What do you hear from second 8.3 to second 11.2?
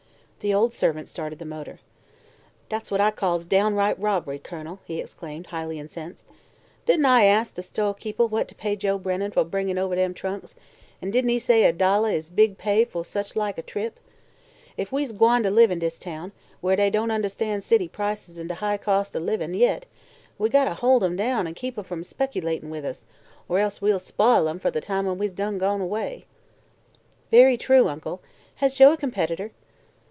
what to pay Joe Brennen foh bringin' oveh dem trunks, an'